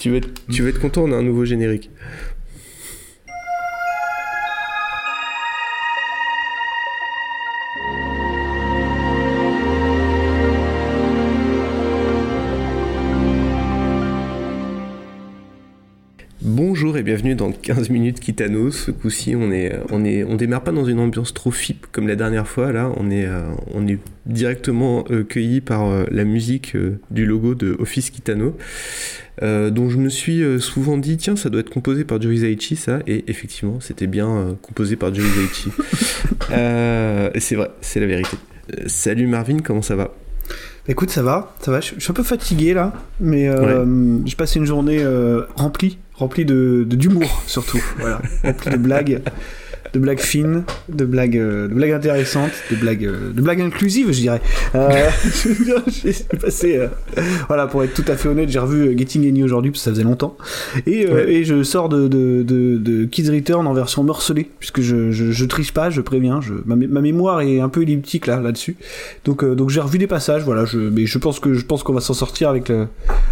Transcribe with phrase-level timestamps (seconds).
[0.00, 1.90] tu, vas être content, on a un nouveau générique.
[17.10, 18.70] Bienvenue dans 15 minutes Kitano.
[18.70, 22.06] Ce coup-ci, on est, on est, on démarre pas dans une ambiance trop FIP comme
[22.06, 22.70] la dernière fois.
[22.70, 26.76] Là, on est, euh, on est directement euh, cueilli par euh, la musique
[27.10, 28.56] du logo de Office Kitano,
[29.42, 33.00] dont je me suis souvent dit tiens, ça doit être composé par Joey Zaichi, ça.
[33.08, 35.70] Et effectivement, c'était bien composé par Joey Zaichi.
[36.52, 38.36] et c'est vrai, c'est la vérité.
[38.86, 40.14] salut Marvin, comment ça va?
[40.86, 41.80] Écoute, ça va, ça va.
[41.80, 43.50] Je suis un peu fatigué là, mais
[44.26, 45.04] j'ai passé une journée
[45.56, 49.22] remplie rempli de d'humour surtout, voilà, rempli de blagues
[49.92, 54.12] de blagues fines, de blagues, euh, de blagues intéressantes, de blagues, euh, de blagues inclusives,
[54.12, 54.40] je dirais.
[54.74, 55.08] Euh,
[55.88, 56.88] j'ai passé,
[57.48, 59.90] voilà, pour être tout à fait honnête, j'ai revu Getting Any aujourd'hui parce que ça
[59.90, 60.36] faisait longtemps,
[60.86, 65.32] et, et je sors de, de, de, Kids Return en version morcelée, puisque je, je,
[65.32, 68.76] je triche pas, je préviens, je, ma, ma, mémoire est un peu elliptique là, là-dessus,
[69.24, 71.94] donc, donc j'ai revu des passages, voilà, je, mais je pense que je pense qu'on
[71.94, 72.86] va s'en sortir avec le,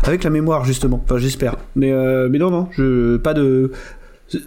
[0.05, 1.92] avec la mémoire justement, enfin j'espère, mais,
[2.29, 3.70] mais non non, je, pas de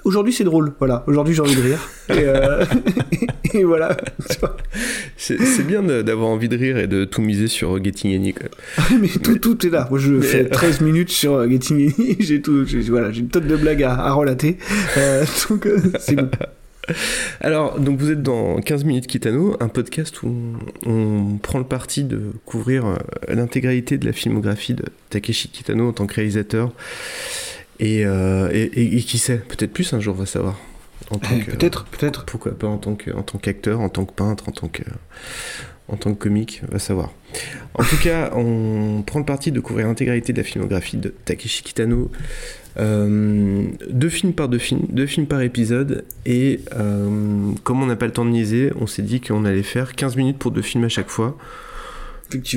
[0.03, 1.03] Aujourd'hui, c'est drôle, voilà.
[1.07, 1.89] Aujourd'hui, j'ai envie de rire.
[2.09, 2.63] Et, euh,
[3.65, 3.97] voilà.
[5.17, 8.35] C'est bien d'avoir envie de rire et de tout miser sur Getting Any.
[8.99, 9.87] mais tout, tout est là.
[9.89, 12.17] Moi, je fais 13 minutes sur euh, Getting Any.
[12.19, 12.65] J'ai tout.
[12.89, 14.57] Voilà, j'ai une tonne de blagues à, à relater.
[14.97, 15.67] Euh, donc,
[15.99, 16.29] c'est bon.
[17.39, 20.33] Alors, donc vous êtes dans 15 minutes Kitano, un podcast où
[20.85, 26.07] on prend le parti de couvrir l'intégralité de la filmographie de Takeshi Kitano en tant
[26.07, 26.71] que réalisateur
[27.83, 30.59] euh, et, et, qui sait, peut-être plus un jour, on va savoir.
[31.09, 32.25] Peut-être, peut-être.
[32.25, 34.83] Pourquoi pas en tant en qu'acteur, en tant que peintre, en tant que
[35.87, 37.11] en tant que comique, on va savoir.
[37.73, 41.63] En tout cas, on prend le parti de couvrir l'intégralité de la filmographie de Takeshi
[41.63, 42.09] Kitano,
[42.77, 47.97] euh, deux films par deux films, deux films par épisode, et euh, comme on n'a
[47.97, 50.61] pas le temps de niaiser, on s'est dit qu'on allait faire 15 minutes pour deux
[50.61, 51.37] films à chaque fois.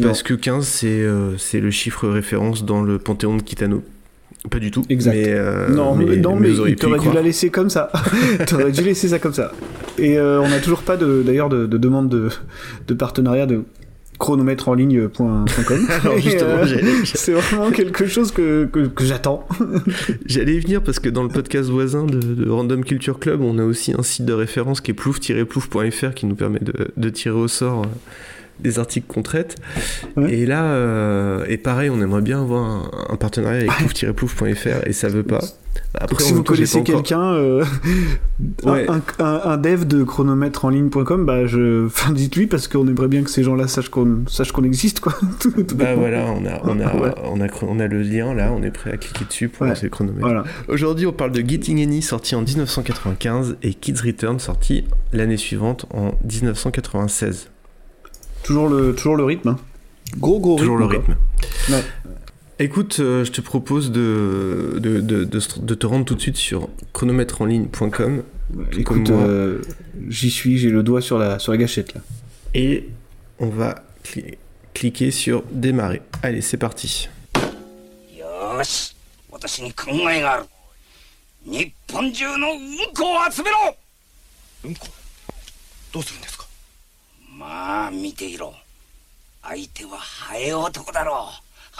[0.03, 1.05] Parce que 15, c'est
[1.37, 3.83] c'est le chiffre référence dans le panthéon de Kitano.
[4.51, 4.83] Pas du tout.
[4.89, 5.15] Exact.
[5.15, 7.91] Mais, euh, non, mais, non, mais, t'aurais dû la laisser comme ça.
[8.47, 9.53] t'aurais dû laisser ça comme ça.
[9.99, 12.29] Et euh, on n'a toujours pas d'ailleurs de, de, demande de,
[12.87, 13.65] de partenariat de
[14.19, 15.47] chronomètre en ligne.com.
[16.07, 19.47] Euh, c'est vraiment quelque chose que, que, que j'attends.
[20.27, 23.59] J'allais y venir parce que dans le podcast voisin de, de, Random Culture Club, on
[23.59, 27.37] a aussi un site de référence qui est plouf-plouf.fr qui nous permet de, de tirer
[27.37, 27.87] au sort
[28.61, 29.57] des articles qu'on traite.
[30.29, 33.71] Et là, euh, et pareil, on aimerait bien avoir un, partenariat avec
[34.17, 35.41] plouf-plouf.fr et ça veut pas.
[35.95, 37.65] Après, si vous connaissez quelqu'un, euh,
[38.67, 43.31] un, dev de chronomètre en ligne.com, bah je, enfin, dites-lui parce qu'on aimerait bien que
[43.31, 45.15] ces gens-là sachent qu'on sache qu'on existe, quoi.
[45.75, 48.71] bah voilà, on a, on a, on a, on a le lien là, on est
[48.71, 50.45] prêt à cliquer dessus pour lancer le chronomètre.
[50.69, 55.87] Aujourd'hui, on parle de Getting Any sorti en 1995 et Kids Return sorti l'année suivante
[55.93, 57.51] en 1996.
[58.45, 59.49] Toujours le, toujours le rythme.
[59.49, 59.59] Hein.
[60.19, 60.93] Gros, gros toujours rythme.
[60.93, 61.85] le rythme.
[62.61, 66.69] Écoute, euh, je te propose de de, de, de, te rendre tout de suite sur
[66.93, 68.23] chronomètreenligne.com.
[68.79, 69.61] écoute, euh,
[70.09, 72.01] j'y suis, j'ai le doigt sur la, sur la gâchette là.
[72.55, 72.89] Et
[73.41, 73.83] on va
[74.73, 76.03] cliquer sur démarrer.
[76.23, 77.09] Allez, c'est parti.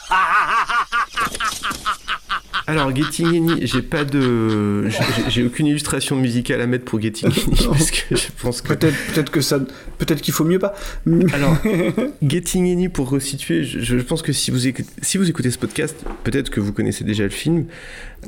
[2.67, 4.89] Alors Getting Any, j'ai pas de,
[5.29, 8.97] j'ai aucune illustration musicale à mettre pour Getting Any parce que je pense que peut-être
[9.13, 9.59] peut-être que ça,
[9.99, 10.75] peut-être qu'il faut mieux pas.
[11.33, 11.57] Alors
[12.23, 16.05] Getting Any pour resituer, je, pense que si vous écoutez, si vous écoutez ce podcast,
[16.25, 17.67] peut-être que vous connaissez déjà le film.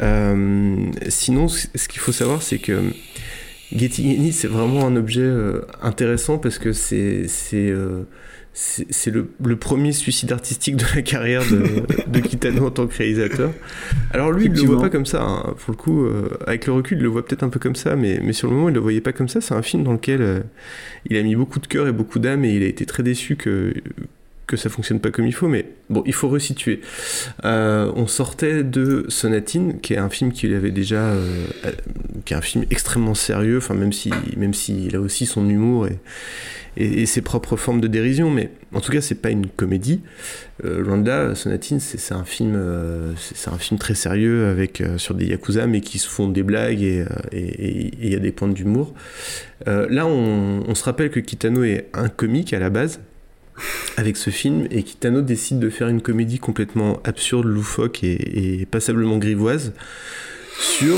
[0.00, 2.92] Euh, sinon, ce qu'il faut savoir, c'est que
[3.74, 8.04] Getting Any, c'est vraiment un objet euh, intéressant parce que c'est c'est euh,
[8.52, 12.96] c'est le, le, premier suicide artistique de la carrière de, de Kitano en tant que
[12.96, 13.52] réalisateur.
[14.12, 15.22] Alors lui, il le voit pas comme ça.
[15.22, 15.54] Hein.
[15.58, 17.96] Pour le coup, euh, avec le recul, il le voit peut-être un peu comme ça,
[17.96, 19.42] mais, mais sur le moment, il le voyait pas comme ça.
[19.42, 20.44] C'est un film dans lequel
[21.10, 23.36] il a mis beaucoup de cœur et beaucoup d'âme et il a été très déçu
[23.36, 23.74] que
[24.46, 26.80] que ça fonctionne pas comme il faut, mais bon, il faut resituer.
[27.44, 31.46] Euh, on sortait de Sonatine, qui est un film qu'il avait déjà, euh,
[32.24, 35.88] qui est un film extrêmement sérieux, enfin même si, même s'il a aussi son humour
[35.88, 35.96] et,
[37.06, 40.02] ses propres formes de dérision, mais en tout cas c'est pas une comédie.
[40.62, 45.66] Euh, Sonatine, c'est un film, euh, c'est un film très sérieux avec sur des yakuza,
[45.66, 48.92] mais qui se font des blagues et il y a des points d'humour.
[49.64, 53.00] là, on se rappelle que Kitano est un comique à la base
[53.96, 59.18] avec ce film et Kitano décide de faire une comédie complètement absurde, loufoque et passablement
[59.18, 59.72] grivoise
[60.58, 60.96] sur.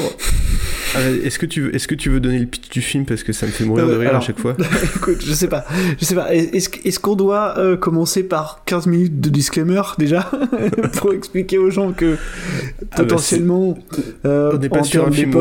[0.96, 3.22] Euh, est-ce que tu veux, est-ce que tu veux donner le pitch du film parce
[3.22, 4.56] que ça me fait mourir de rire à chaque fois.
[4.96, 5.66] écoute, je sais pas,
[5.98, 6.34] je sais pas.
[6.34, 10.30] Est-ce, est qu'on doit euh, commencer par 15 minutes de disclaimer déjà
[10.96, 13.78] pour expliquer aux gens que ah bah, potentiellement,
[14.24, 15.34] euh, on n'est pas sur un film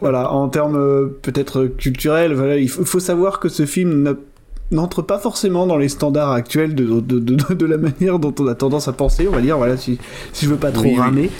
[0.00, 4.14] voilà, en termes peut-être culturels, voilà, il faut, faut savoir que ce film n'a
[4.70, 8.46] n'entre pas forcément dans les standards actuels de, de, de, de, la manière dont on
[8.46, 9.98] a tendance à penser, on va dire, voilà, si,
[10.32, 11.30] si je veux pas trop ramer.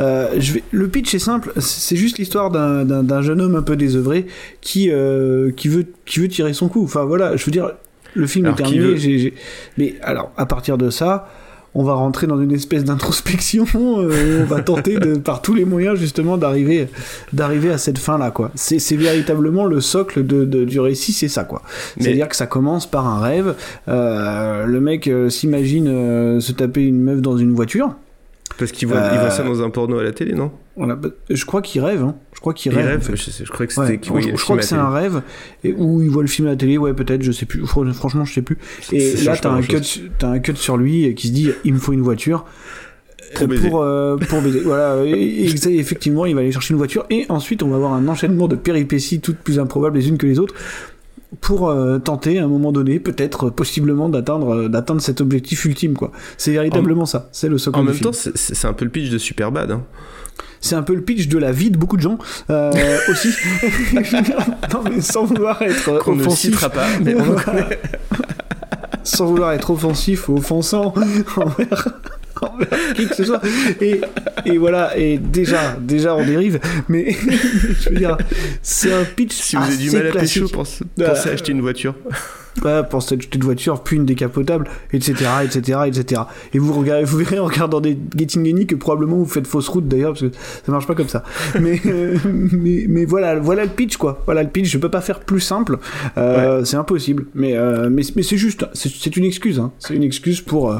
[0.00, 0.62] Euh, je vais...
[0.70, 4.26] Le pitch est simple, c'est juste l'histoire d'un jeune homme un peu désœuvré
[4.60, 6.82] qui, euh, qui, veut, qui veut tirer son coup.
[6.82, 7.70] Enfin voilà, je veux dire,
[8.14, 9.32] le film est terminé,
[9.78, 11.28] mais alors, à partir de ça,
[11.74, 15.64] on va rentrer dans une espèce d'introspection, euh, on va tenter de, par tous les
[15.64, 16.88] moyens justement d'arriver
[17.32, 18.50] d'arriver à cette fin là quoi.
[18.54, 21.62] C'est véritablement le socle de, du récit, c'est ça quoi.
[21.98, 23.54] C'est-à-dire que ça commence par un rêve.
[23.88, 27.94] Euh, le mec euh, s'imagine se taper une meuf dans une voiture.
[28.60, 31.44] Parce qu'il voit, il voit ça dans un porno à la télé, non bah, je
[31.44, 32.02] crois qu'il rêve.
[32.02, 32.14] Hein.
[32.34, 34.00] Je crois je, crois que c'était.
[34.02, 35.22] je, crois que c'est un rêve
[35.64, 36.78] et où il voit le film à la télé.
[36.78, 37.22] Ouais, peut-être.
[37.22, 37.66] Je sais plus.
[37.66, 38.58] Franchement, je sais plus.
[38.92, 39.82] Et là, t'as un cut,
[40.22, 42.44] as un cut sur lui qui se dit, il me faut une voiture.
[43.34, 43.68] Pour baiser.
[43.68, 44.60] Pour, euh, baiser.
[44.60, 45.04] voilà.
[45.06, 47.06] Et, effectivement, il va aller chercher une voiture.
[47.10, 50.26] Et ensuite, on va avoir un enchaînement de péripéties toutes plus improbables les unes que
[50.26, 50.54] les autres
[51.40, 55.94] pour euh, tenter à un moment donné, peut-être, possiblement, d'atteindre, euh, d'atteindre cet objectif ultime,
[55.94, 56.10] quoi.
[56.36, 57.28] C'est véritablement ça.
[57.32, 59.70] C'est le En même temps, c'est un peu le pitch de Superbad.
[59.70, 59.82] Hein.
[60.60, 62.18] C'est un peu le pitch de la vie de beaucoup de gens
[62.50, 62.70] euh,
[63.08, 63.30] aussi.
[64.72, 66.62] non, mais sans vouloir être Qu'on offensif.
[66.62, 67.16] Ne pas, mais
[69.04, 70.92] sans vouloir être offensif ou offensant
[71.36, 71.88] envers,
[72.94, 73.40] qui que ce soit.
[73.80, 74.00] Et,
[74.44, 77.12] et, voilà, et déjà, déjà on dérive, mais
[77.80, 78.16] je veux dire,
[78.62, 79.34] c'est un pitch.
[79.34, 81.94] Si vous avez du mal à pécho, pensez, pensez à acheter une voiture
[82.64, 85.14] ouais, pour cette de voiture, puis une décapotable, etc.,
[85.44, 86.22] etc., etc.
[86.52, 89.68] Et vous regardez, vous verrez en regardant des Getting Any que probablement vous faites fausse
[89.68, 90.32] route d'ailleurs, parce que
[90.64, 91.24] ça marche pas comme ça.
[91.60, 94.22] mais, euh, mais, mais, voilà, voilà le pitch, quoi.
[94.26, 94.68] Voilà le pitch.
[94.68, 95.78] Je peux pas faire plus simple.
[96.18, 97.26] Euh, C'est impossible.
[97.34, 99.58] Mais, euh, mais, mais c'est juste, c'est une excuse.
[99.58, 99.72] Hein.
[99.78, 100.74] C'est une excuse pour,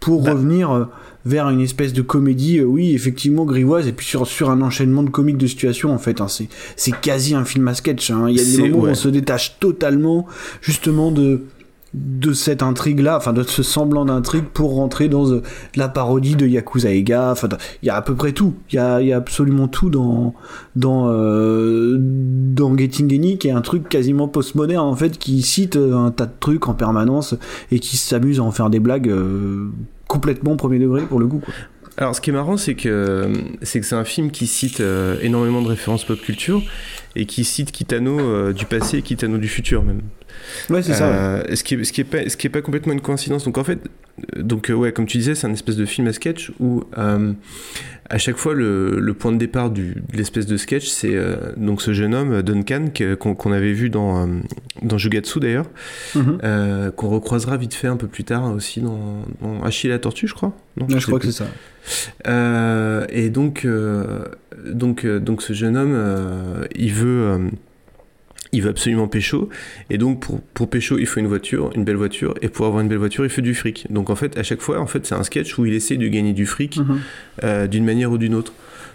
[0.00, 0.32] pour bah.
[0.32, 0.88] revenir
[1.28, 5.02] vers une espèce de comédie, euh, oui, effectivement, grivoise, et puis sur, sur un enchaînement
[5.02, 6.20] de comiques de situation, en fait.
[6.20, 8.10] Hein, c'est, quasi un film à sketch.
[8.10, 8.26] Hein.
[8.30, 10.26] Il y a des moments où on se détache totalement,
[10.62, 11.42] justement, de
[11.94, 15.42] de cette intrigue là enfin de ce semblant d'intrigue pour rentrer dans euh,
[15.74, 17.48] la parodie de Yakuza Ega enfin
[17.82, 20.34] il y a à peu près tout il y a, y a, absolument tout dans
[20.76, 25.76] dans euh, dans Getting Any qui est un truc quasiment postmoderne en fait qui cite
[25.76, 27.34] un tas de trucs en permanence
[27.72, 29.10] et qui s'amuse à en faire des blagues
[30.08, 31.38] complètement premier degré pour le coup.
[31.38, 31.54] Quoi.
[31.98, 33.32] Alors, ce qui est marrant, c'est que
[33.62, 36.62] c'est que c'est un film qui cite euh, énormément de références pop culture
[37.16, 40.00] et qui cite Kitano euh, du passé et Kitano du futur même.
[40.70, 41.08] Ouais, c'est ça.
[41.08, 43.44] Euh, ce qui est, ce qui est pas ce qui est pas complètement une coïncidence.
[43.44, 43.80] Donc en fait,
[44.36, 46.84] donc ouais, comme tu disais, c'est un espèce de film à sketch où
[48.10, 51.14] à chaque fois le, le, point de départ du, de l'espèce de sketch, c'est
[51.56, 52.86] donc ce jeune homme Duncan
[53.18, 54.28] qu'on avait vu dans
[54.82, 55.66] dans Jugatsu d'ailleurs,
[56.14, 56.92] mm-hmm.
[56.92, 60.34] qu'on recroisera vite fait un peu plus tard aussi dans, dans Achille la tortue, je
[60.34, 60.54] crois.
[60.76, 61.46] Non, je, crois que c'est ça.
[62.26, 64.24] Euh, et donc, euh,
[64.66, 67.50] donc, euh, donc ce jeune homme, il veut
[68.52, 69.48] il veut absolument pécho.
[69.90, 72.34] Et donc pour, pour pécho il faut une voiture une belle voiture.
[72.42, 73.86] Et pour avoir une belle voiture il fait du fric.
[73.90, 76.08] Donc en fait à chaque fois en fait c'est un sketch où il essaie de
[76.08, 77.68] gagner du fric mhm.
[77.68, 78.52] d'une manière ou d'une autre.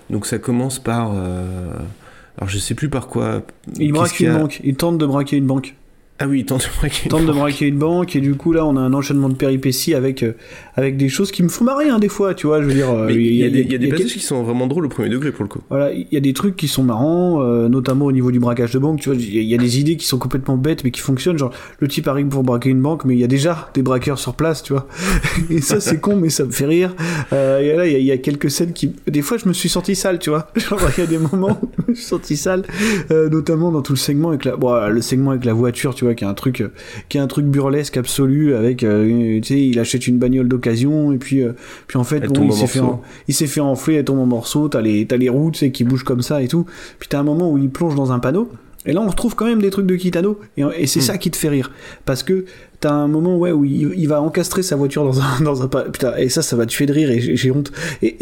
[0.09, 3.45] Donc ça commence par alors je sais plus par quoi
[3.79, 4.59] il braque une banque.
[4.63, 5.75] Il tente de braquer une banque
[6.19, 8.77] ah oui, tente de braquer, tente de braquer une banque et du coup là on
[8.77, 10.33] a un enchaînement de péripéties avec euh,
[10.75, 12.87] avec des choses qui me font marrer hein, des fois, tu vois, je veux dire.
[13.09, 15.31] il y, a des, y a des passages qui sont vraiment drôles au premier degré
[15.31, 15.61] pour le coup.
[15.69, 18.71] Voilà, il y a des trucs qui sont marrants, euh, notamment au niveau du braquage
[18.71, 21.01] de banque, tu vois, il y, a des idées qui sont complètement bêtes mais qui
[21.01, 23.81] fonctionnent, genre le type arrive pour braquer une banque mais il y a déjà des
[23.81, 24.87] braqueurs sur place, tu vois.
[25.49, 26.95] et ça c'est con mais ça me fait rire.
[27.33, 29.95] Euh, et là il y, a quelques scènes qui, des fois je me suis senti
[29.95, 30.47] sale, tu vois.
[30.55, 32.63] Genre il y a des moments où je me suis senti sale,
[33.09, 36.15] notamment dans tout le segment avec la, bon, le segment avec la voiture, tu vois,
[36.15, 36.63] qui est un truc
[37.09, 41.11] qui est un truc burlesque absolu avec euh, tu sais il achète une bagnole d'occasion
[41.11, 41.53] et puis euh,
[41.87, 42.81] puis en fait bon, il s'est fait
[43.27, 45.71] il s'est fait enfler elle tombe en morceaux t'as les t'as les roues tu sais
[45.71, 46.65] qui bougent comme ça et tout
[46.99, 48.49] puis t'as un moment où il plonge dans un panneau
[48.85, 51.03] et là, on retrouve quand même des trucs de Kitano, et, c'est hmm.
[51.03, 51.71] ça qui te fait rire,
[52.05, 52.45] parce que
[52.79, 56.15] t'as un moment ouais où il, va encastrer sa voiture dans un dans un putain,
[56.17, 57.71] et ça, ça va te tuer de rire, et j'ai honte.
[58.01, 58.17] Et,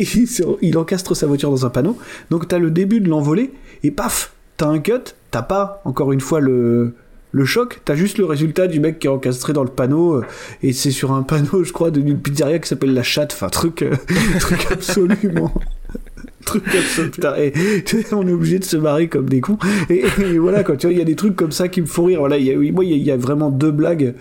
[0.61, 1.97] il encastre sa voiture dans un panneau,
[2.29, 3.51] donc t'as le début de l'envolée,
[3.83, 6.93] et paf, t'as un cut, t'as pas encore une fois le
[7.31, 10.25] le choc, t'as juste le résultat du mec qui est encastré dans le panneau, euh,
[10.63, 13.81] et c'est sur un panneau, je crois, d'une pizzeria qui s'appelle La Chatte, enfin, truc,
[13.81, 13.95] euh,
[14.39, 15.53] truc absolument.
[16.45, 17.11] truc absolument.
[17.11, 17.53] Putain, et,
[18.11, 19.57] on est obligé de se marrer comme des cons.
[19.89, 20.03] Et,
[20.38, 22.19] voilà, quand tu vois, il y a des trucs comme ça qui me font rire.
[22.19, 24.13] Voilà, y a, moi, il y, a vraiment deux blagues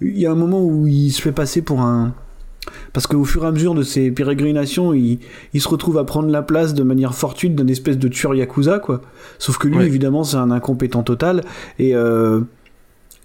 [0.00, 2.14] il y a un moment où il se fait passer pour un
[2.92, 5.20] parce qu'au fur et à mesure de ses pérégrinations, il,
[5.54, 8.78] il, se retrouve à prendre la place de manière fortuite d'un espèce de tueur yakuza,
[8.78, 9.00] quoi.
[9.38, 11.44] Sauf que lui, évidemment, c'est un incompétent total.
[11.78, 12.40] Et, euh,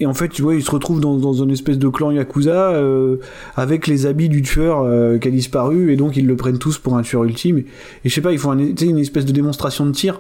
[0.04, 2.74] et en fait, tu vois, il se retrouve dans, dans une espèce de clan yakuza
[2.74, 3.16] euh,
[3.56, 5.94] avec les habits du tueur euh, qui a disparu.
[5.94, 7.60] Et donc, ils le prennent tous pour un tueur ultime.
[7.60, 7.66] Et,
[8.04, 10.20] je sais pas, ils font un, une espèce de démonstration de tir.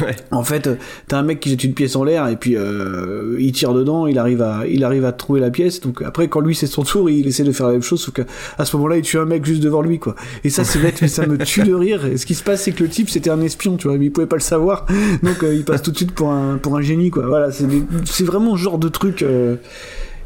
[0.00, 0.14] Ouais.
[0.30, 0.76] En fait, euh,
[1.08, 4.06] t'as un mec qui jette une pièce en l'air et puis euh, il tire dedans,
[4.06, 5.80] il arrive à, il arrive à trouver la pièce.
[5.80, 8.14] Donc après, quand lui c'est son tour, il essaie de faire la même chose, sauf
[8.14, 10.14] qu'à ce moment-là, il tue un mec juste devant lui, quoi.
[10.44, 12.06] Et ça, c'est bête, mais ça me tue de rire.
[12.06, 14.06] Et ce qui se passe, c'est que le type c'était un espion, tu vois, mais
[14.06, 14.86] il pouvait pas le savoir,
[15.22, 17.26] donc euh, il passe tout de suite pour un, pour un génie, quoi.
[17.26, 17.66] Voilà, c'est,
[18.04, 19.22] c'est vraiment ce genre de truc.
[19.22, 19.56] Euh,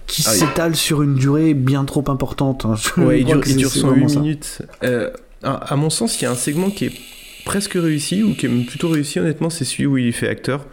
[0.06, 2.66] qui ah, s'étale sur une durée bien trop importante.
[2.66, 2.74] Hein.
[2.98, 4.58] Ouais, il dure, il dure 108 minutes.
[4.82, 5.08] Euh,
[5.42, 6.92] à, à mon sens, il y a un segment qui est
[7.44, 10.66] presque réussi, ou qui est plutôt réussi honnêtement, c'est celui où il fait acteur.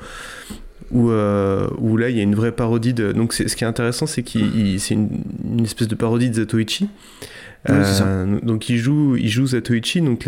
[0.91, 3.13] Où, euh, où, là il y a une vraie parodie de.
[3.13, 6.89] Donc ce qui est intéressant, c'est qu'il c'est une, une, espèce de parodie de Zatoichi.
[7.69, 10.27] Oui, euh, donc il joue, il joue Zatoichi, donc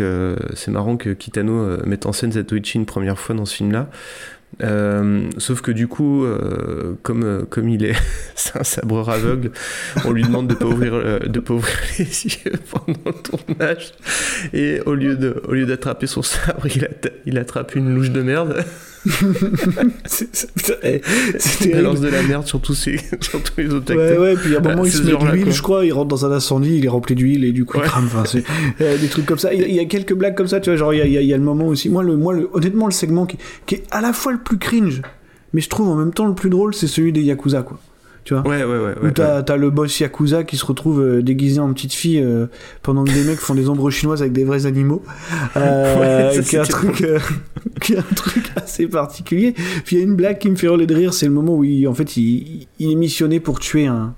[0.54, 3.90] c'est marrant que Kitano euh, mette en scène Zatoichi une première fois dans ce film-là.
[4.62, 7.96] Euh, sauf que du coup, euh, comme, euh, comme il est
[8.34, 9.50] c'est un sabreur aveugle,
[10.04, 13.92] on lui demande de pas ouvrir, de pas ouvrir les yeux pendant le tournage.
[14.52, 16.66] Et au lieu, de, au lieu d'attraper son sabre,
[17.26, 18.64] il, attrape une louche de merde.
[20.06, 21.02] C'était
[21.60, 24.22] il balance de la merde sur tous, ces, sur tous les autres ouais, acteurs.
[24.22, 26.08] Ouais, puis à un moment, bah, il se met de l'huile, je crois, il rentre
[26.08, 27.84] dans un incendie, il est rempli d'huile et du coup, ouais.
[27.84, 28.08] il crame.
[28.80, 29.52] Euh, des trucs comme ça.
[29.52, 31.26] Il, il, y a quelques blagues comme ça, tu vois, genre, il y a, il
[31.26, 31.90] y a le moment aussi.
[31.90, 34.58] Moi, le, moi le, honnêtement, le segment qui, qui est à la fois le plus
[34.58, 35.02] cringe,
[35.52, 37.80] mais je trouve en même temps le plus drôle, c'est celui des Yakuza, quoi
[38.24, 38.42] tu vois.
[38.46, 38.94] Ouais, ouais, ouais.
[39.02, 39.58] Où t'as, ouais.
[39.58, 42.46] le boss Yakuza qui se retrouve euh, déguisé en petite fille euh,
[42.82, 45.02] pendant que des mecs font des ombres chinoises avec des vrais animaux.
[45.56, 47.06] Euh, ouais, qui, est un truc,
[47.80, 49.52] qui est un truc assez particulier.
[49.84, 51.54] Puis il y a une blague qui me fait hurler de rire, c'est le moment
[51.54, 54.14] où il, en fait, il, il est missionné pour tuer un,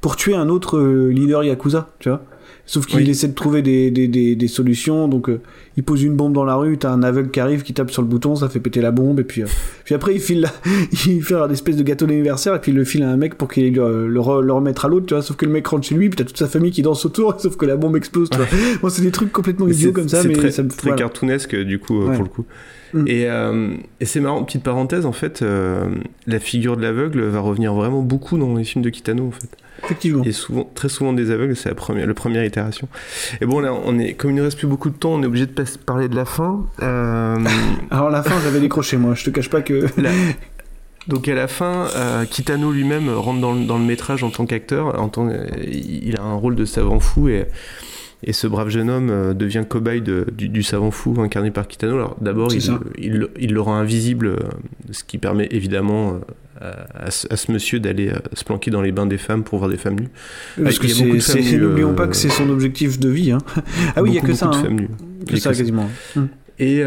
[0.00, 2.22] pour tuer un autre leader Yakuza, tu vois.
[2.64, 3.10] Sauf qu'il oui.
[3.10, 5.40] essaie de trouver des, des, des, des solutions, donc euh,
[5.76, 8.02] il pose une bombe dans la rue, t'as un aveugle qui arrive, qui tape sur
[8.02, 9.46] le bouton, ça fait péter la bombe, et puis, euh,
[9.84, 10.50] puis après il file la...
[11.06, 13.36] il fait un espèce de gâteau d'anniversaire, et puis il le file à un mec
[13.36, 15.66] pour qu'il le, le, re, le remette à l'autre, tu vois, sauf que le mec
[15.66, 17.96] rentre chez lui, puis t'as toute sa famille qui danse autour, sauf que la bombe
[17.96, 18.46] explose, tu vois.
[18.82, 20.96] bon, c'est des trucs complètement idiots comme ça, mais très, ça me très voilà.
[20.96, 22.14] cartoonesque du coup, Ouais.
[22.14, 22.44] pour le coup.
[22.94, 23.04] Mm.
[23.06, 25.86] Et, euh, et c'est marrant, petite parenthèse, en fait, euh,
[26.26, 29.48] la figure de l'aveugle va revenir vraiment beaucoup dans les films de Kitano, en fait.
[29.84, 30.22] Effectivement.
[30.24, 32.88] Et souvent, très souvent des aveugles, c'est la première, la première itération.
[33.40, 35.26] Et bon, là, on est, comme il ne reste plus beaucoup de temps, on est
[35.26, 35.52] obligé de
[35.84, 36.64] parler de la fin.
[36.82, 37.38] Euh...
[37.90, 39.14] Alors, la fin, j'avais décroché, moi.
[39.14, 39.86] Je te cache pas que.
[40.00, 40.10] La...
[41.08, 44.46] Donc à la fin, euh, Kitano lui-même rentre dans le, dans le, métrage en tant
[44.46, 45.00] qu'acteur.
[45.00, 45.28] En tant,
[45.66, 47.48] il a un rôle de savant fou et,
[48.24, 51.66] et ce brave jeune homme euh, devient cobaye de, du, du, savant fou incarné par
[51.66, 51.94] Kitano.
[51.94, 52.62] Alors d'abord, il,
[52.98, 54.36] il, il, le rend invisible, euh,
[54.90, 56.20] ce qui permet évidemment
[56.60, 59.42] euh, à, à, ce, à, ce, monsieur d'aller se planquer dans les bains des femmes
[59.42, 60.10] pour voir des femmes nues.
[60.62, 63.32] Parce que c'est, n'oublions pas que c'est son objectif de vie.
[63.32, 63.38] Hein.
[63.96, 64.46] Ah oui, il y a que ça.
[64.46, 64.62] De hein.
[64.62, 64.90] femmes nues.
[65.26, 65.90] Que ça, quasiment.
[66.16, 66.28] Hum.
[66.58, 66.84] Et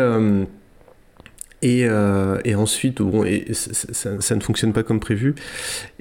[1.65, 5.34] et, euh, et, ensuite, bon, et ça, ça, ça, ne fonctionne pas comme prévu.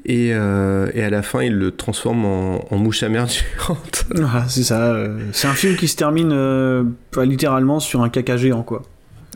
[0.07, 4.07] Et, euh, et à la fin, il le transforme en, en mouche à merde géante.
[4.23, 4.97] Ah, c'est ça.
[5.33, 6.85] C'est un film qui se termine euh,
[7.23, 8.83] littéralement sur un caca géant, quoi.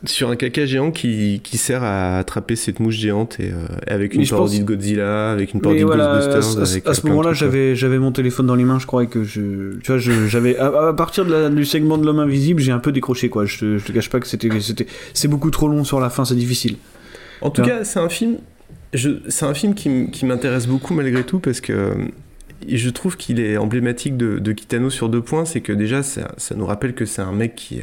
[0.04, 4.14] Sur un caca géant qui, qui sert à attraper cette mouche géante et euh, avec
[4.14, 4.66] une parodie pense...
[4.66, 6.58] de Godzilla, avec une parodie de voilà, Ghostbusters.
[6.58, 9.24] À, avec à ce moment-là, j'avais, j'avais mon téléphone dans les mains, je croyais que
[9.24, 9.78] je.
[9.78, 10.56] Tu vois, j'avais.
[10.58, 13.44] À, à, partir de la, du segment de l'homme invisible, j'ai un peu décroché, quoi.
[13.46, 14.86] Je te, je te cache pas que c'était, c'était.
[15.14, 16.76] C'est beaucoup trop long sur la fin, c'est difficile.
[17.40, 18.36] En tout cas, c'est un film.
[18.94, 21.92] C'est un film qui, m'intéresse beaucoup malgré tout parce que
[22.66, 25.44] je trouve qu'il est emblématique de, de, Kitano sur deux points.
[25.44, 27.82] C'est que déjà, ça, ça, nous rappelle que c'est un mec qui.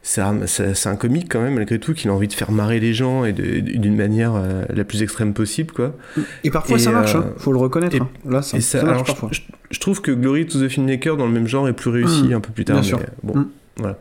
[0.00, 2.94] C'est un, un, comique quand même, malgré tout, qu'il a envie de faire marrer les
[2.94, 5.72] gens et d'une manière euh, la plus extrême possible.
[5.72, 5.94] Quoi.
[6.44, 7.96] Et parfois et ça marche, euh, hein, faut le reconnaître.
[7.96, 8.08] Et, hein.
[8.24, 9.28] Là, ça, ça, ça marche alors, parfois.
[9.32, 9.40] Je,
[9.70, 12.32] je, trouve que Glory to the Filmmaker, dans le même genre, est plus réussi mmh,
[12.32, 12.76] un peu plus tard.
[12.76, 13.00] Bien sûr.
[13.22, 13.48] Bon, mmh.
[13.76, 13.98] voilà.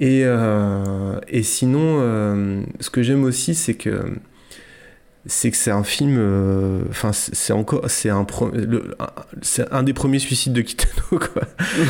[0.00, 4.02] Et, euh, et sinon, euh, ce que j'aime aussi, c'est que
[5.26, 6.14] c'est que c'est un film
[6.88, 8.26] enfin euh, c'est encore c'est un
[9.42, 11.42] c'est un des premiers suicides de Kitano quoi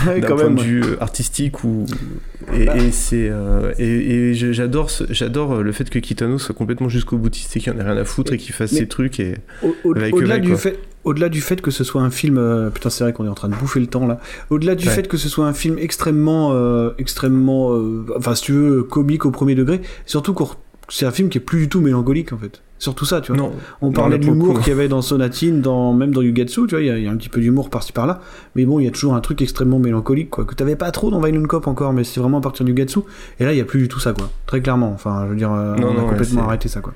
[0.08, 0.96] ouais, d'un point même, de vue ouais.
[1.00, 1.86] artistique ou
[2.52, 2.76] et, bah.
[2.76, 7.56] et c'est euh, et, et j'adore j'adore le fait que Kitano soit complètement jusqu'au boutiste
[7.56, 9.90] et qu'il en ait rien à foutre et qu'il fasse ses trucs et au, au,
[9.90, 13.12] au-delà du fait au-delà du fait que ce soit un film euh, putain c'est vrai
[13.12, 14.20] qu'on est en train de bouffer le temps là
[14.50, 14.92] au-delà du ouais.
[14.92, 19.24] fait que ce soit un film extrêmement euh, extrêmement euh, enfin si tu veux comique
[19.24, 20.44] au premier degré surtout que
[20.90, 22.60] c'est un film qui est plus du tout mélancolique en fait.
[22.80, 23.40] Surtout ça, tu vois.
[23.42, 26.74] Non, on parlait de l'humour qu'il y avait dans Sonatine, dans, même dans Yugetsu, tu
[26.74, 28.22] vois, il y, y, a un petit peu d'humour par-ci par-là,
[28.54, 31.10] mais bon, il y a toujours un truc extrêmement mélancolique, quoi, que t'avais pas trop
[31.10, 33.00] dans Violent Cop encore, mais c'est vraiment à partir du Yugetsu,
[33.38, 35.36] et là, il y a plus du tout ça, quoi, très clairement, enfin, je veux
[35.36, 36.94] dire, euh, non, on a complètement ouais, arrêté ça, quoi.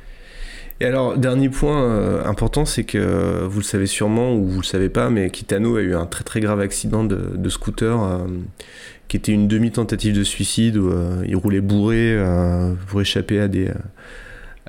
[0.80, 4.88] Et alors, dernier point important, c'est que vous le savez sûrement ou vous le savez
[4.88, 7.96] pas, mais Kitano a eu un très très grave accident de, de scooter
[9.08, 10.92] qui était une demi-tentative de suicide où
[11.26, 12.18] il roulait bourré
[12.88, 13.70] pour échapper à des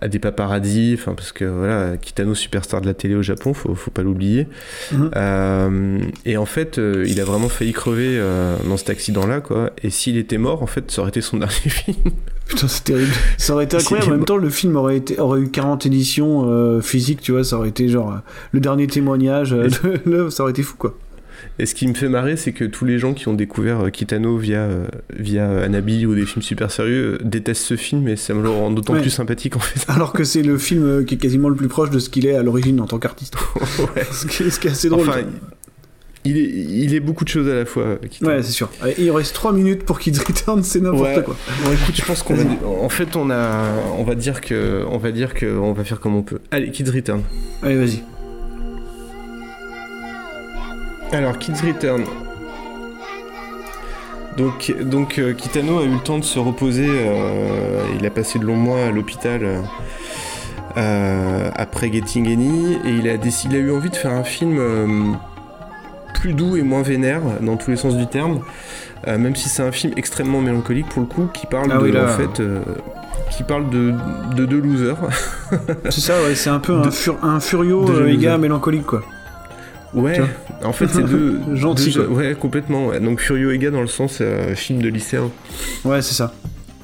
[0.01, 3.75] à des paparazzis, enfin parce que voilà, Kitano superstar de la télé au Japon, faut,
[3.75, 4.47] faut pas l'oublier.
[4.91, 5.11] Mhm.
[5.15, 9.71] Euh, et en fait, euh, il a vraiment failli crever euh, dans cet accident-là, quoi.
[9.83, 11.97] Et s'il était mort, en fait, ça aurait été son dernier film.
[12.47, 13.13] Putain, c'est terrible.
[13.37, 14.11] Ça aurait été incroyable.
[14.11, 17.45] En même temps, le film aurait, été, aurait eu 40 éditions physiques, tu vois.
[17.45, 18.19] Ça aurait été genre
[18.51, 19.51] le dernier témoignage.
[19.51, 20.29] De...
[20.29, 20.97] ça aurait été fou, quoi.
[21.57, 23.89] Et ce qui me fait marrer, c'est que tous les gens qui ont découvert euh,
[23.89, 28.17] Kitano via, euh, via Anabi ou des films super sérieux euh, détestent ce film et
[28.17, 29.89] ça me le rend d'autant plus sympathique en fait.
[29.91, 32.35] Alors que c'est le film qui est quasiment le plus proche de ce qu'il est
[32.35, 33.35] à l'origine en tant qu'artiste.
[33.95, 34.03] ouais.
[34.11, 35.07] ce, qui est, assez drôle.
[35.07, 35.21] Enfin,
[36.25, 37.99] il est, il est beaucoup de choses à la fois.
[38.21, 38.69] Ouais, c'est sûr.
[38.97, 41.37] il reste 3 minutes pour Kids Return, c'est n'importe quoi.
[41.63, 42.43] Bon, écoute, je pense qu'on va.
[42.81, 45.99] En fait, on, a, on va dire que, on va dire que, on va faire
[45.99, 46.39] comme on peut.
[46.51, 47.21] Allez, Kids Return.
[47.61, 48.03] Allez, vas-y.
[51.11, 52.03] Alors, Kids Return.
[54.37, 56.89] Donc, donc euh, Kitano a eu le temps de se reposer.
[56.89, 59.61] Euh, il a passé de longs mois à l'hôpital
[60.77, 64.23] euh, après Getting Any et il a, décidé, il a eu envie de faire un
[64.23, 64.59] film
[66.13, 68.41] plus doux et moins vénère dans tous les sens du terme.
[69.07, 72.07] même si c'est un film extrêmement mélancolique pour le coup, qui parle ah de, en
[72.07, 72.41] fait,
[73.31, 73.93] qui parle de,
[74.35, 74.97] deux losers.
[75.85, 77.85] c'est ça, ouais, c'est un peu un, fur, un furio
[78.17, 79.01] gars mélancolique quoi.
[79.95, 80.21] Ouais,
[80.63, 81.39] en fait c'est deux...
[81.53, 82.91] Gentil Ouais, complètement.
[82.99, 85.31] Donc Furio Ega dans le sens euh, film de lycéen.
[85.83, 86.33] Ouais, c'est ça.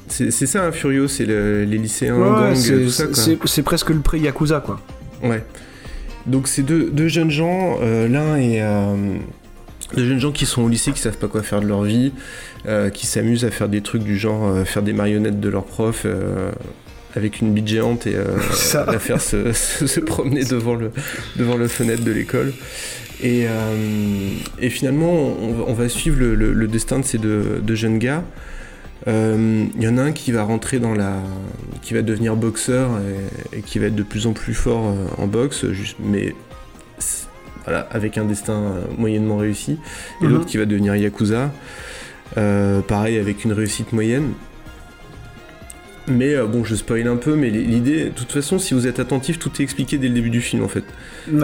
[0.08, 4.78] C'est ça, un Furio, c'est les lycéens, ouais, C'est presque le pré-Yakuza, quoi.
[5.22, 5.42] Ouais.
[6.26, 8.60] Donc c'est deux, deux, jeunes gens, euh, l'un est...
[8.60, 9.16] Euh,
[9.96, 12.12] deux jeunes gens qui sont au lycée, qui savent pas quoi faire de leur vie,
[12.94, 16.06] qui s'amusent à faire des trucs du genre faire des marionnettes de leurs profs
[17.14, 18.16] avec une bite géante et
[18.74, 20.90] à faire se, se, promener devant le,
[21.36, 22.52] devant le fenêtre de l'école.
[23.22, 28.24] Et, euh, et finalement, on, va suivre le, destin de ces deux, jeunes gars.
[29.06, 31.16] Il euh, y en a un qui va rentrer dans la.
[31.82, 32.90] qui va devenir boxeur
[33.52, 36.34] et, qui va être de plus en plus fort euh, en boxe, juste, mais
[37.64, 39.78] voilà, avec un destin moyennement réussi.
[40.20, 40.32] Et mhm.
[40.32, 41.52] l'autre qui va devenir yakuza,
[42.34, 44.32] pareil avec une réussite moyenne.
[46.08, 48.98] Mais euh, bon, je spoil un peu, mais l'idée, de toute façon, si vous êtes
[48.98, 50.84] attentif, tout est expliqué dès le début du film en fait.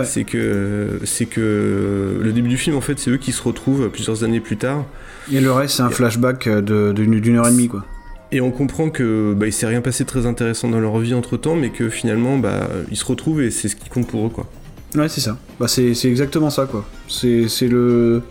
[0.04, 3.88] C'est que, c'est que le début du film en fait, c'est eux qui se retrouvent
[3.88, 4.84] plusieurs années plus tard.
[5.32, 7.84] Et le reste, c'est un flashback d'une heure et demie quoi.
[8.30, 11.36] Et on comprend que bah, il s'est rien passé très intéressant dans leur vie entre
[11.36, 14.30] temps, mais que finalement, bah, ils se retrouvent et c'est ce qui compte pour eux
[14.30, 14.46] quoi.
[14.94, 15.38] Ouais, c'est ça.
[15.60, 16.84] Bah, c'est exactement ça quoi.
[17.08, 18.22] C'est le.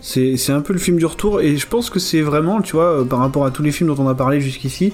[0.00, 3.00] C'est un peu le film du retour, et je pense que c'est vraiment, tu vois,
[3.00, 4.92] euh, par rapport à tous les films dont on a parlé jusqu'ici,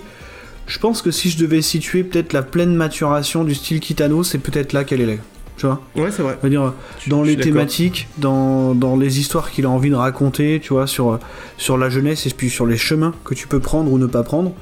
[0.70, 4.38] je pense que si je devais situer peut-être la pleine maturation du style Kitano, c'est
[4.38, 5.14] peut-être là qu'elle est là.
[5.56, 6.38] Tu vois Ouais, c'est vrai.
[6.44, 6.72] dire,
[7.08, 11.18] dans les thématiques, dans, dans, les histoires qu'il a envie de raconter, tu vois, sur,
[11.58, 14.22] sur la jeunesse et puis sur les chemins que tu peux prendre ou ne pas
[14.22, 14.52] prendre.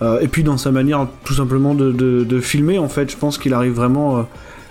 [0.00, 3.36] Euh, et puis dans sa manière tout simplement de, de, filmer, en fait, je pense
[3.36, 4.22] qu'il arrive vraiment, euh,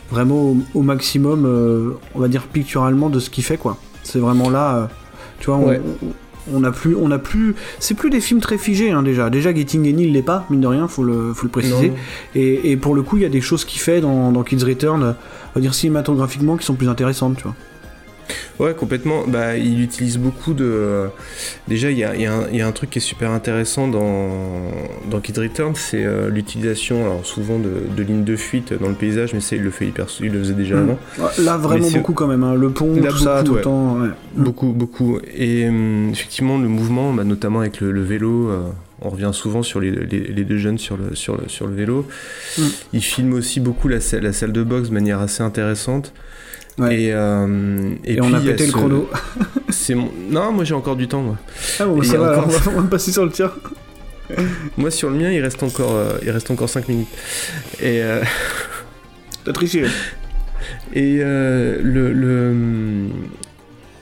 [0.09, 3.77] vraiment au, maximum, euh, on va dire picturalement, de ce qu'il fait, quoi.
[4.01, 4.89] C'est vraiment là,
[5.39, 6.13] tu vois, on, on
[6.63, 9.29] a plus, on a plus, c'est plus des films très figés hein, déjà.
[9.29, 11.93] Déjà Getting Any il l'est pas, mine de rien, faut le, faut le préciser.
[12.35, 15.03] Et, pour le coup, il y a des choses qu'il fait dans, dans Kids Return,
[15.03, 15.15] on
[15.55, 17.55] va dire cinématographiquement, qui sont plus intéressantes, tu vois.
[18.59, 19.23] Ouais, complètement.
[19.27, 21.07] Bah, il utilise beaucoup de.
[21.67, 24.29] Déjà, il y a, un truc qui est super intéressant dans,
[25.09, 29.33] dans Kid Return, c'est euh, l'utilisation, alors souvent de, lignes de fuite dans le paysage,
[29.33, 30.79] mais ça, il le fait hyper, il le faisait déjà mm.
[30.79, 30.97] avant.
[31.39, 32.43] Là, vraiment beaucoup quand même.
[32.43, 32.55] Hein.
[32.55, 33.95] Le pont, tout ça, tout le temps.
[33.95, 34.13] Mm.
[34.35, 35.19] Beaucoup, beaucoup.
[35.35, 38.49] Et hum, effectivement, le mouvement, bah, notamment avec le, vélo.
[38.49, 38.61] Euh,
[38.99, 42.07] on revient souvent sur les, deux jeunes sur le, sur le, sur le vélo.
[42.57, 42.61] Mm.
[42.93, 46.13] Il filme aussi beaucoup la, la salle de boxe de manière assez intéressante.
[46.79, 49.09] Et, euh, et, on a pété le chrono.
[49.69, 50.11] c'est mon...
[50.29, 51.23] Non, moi j'ai encore du temps.
[51.23, 51.37] Moi.
[51.79, 53.51] Ah bon, ça va, on, va, passer sur le tien.
[54.77, 57.07] moi sur le mien, il reste encore, euh, il reste encore 5 minutes.
[57.79, 58.03] Et.
[58.03, 58.21] Euh...
[59.45, 59.85] T'as triché.
[60.93, 62.13] Et le.
[62.13, 62.55] le...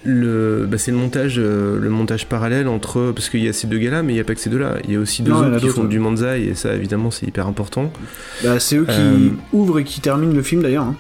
[0.04, 3.78] le bah c'est le montage, le montage parallèle entre parce qu'il y a ces deux
[3.78, 4.80] gars-là, mais il n'y a pas que ces deux-là.
[4.84, 7.48] Il y a aussi deux autres qui font du manzai et ça, évidemment, c'est hyper
[7.48, 7.94] important.
[8.44, 10.86] Bah, c'est eux qui ouvrent et qui terminent le film d'ailleurs.
[10.86, 10.96] Hein.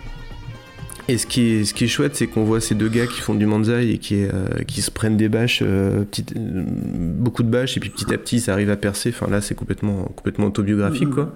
[1.07, 3.21] Et ce qui est, ce qui est chouette, c'est qu'on voit ces deux gars qui
[3.21, 6.03] font du manzai et qui, euh, qui se prennent des bâches, euh,
[6.35, 9.09] euh, beaucoup de bâches, et puis petit à petit, ça arrive à percer.
[9.09, 11.33] Enfin, là, c'est complètement, complètement autobiographique, quoi.